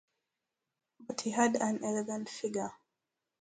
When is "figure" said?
2.27-2.71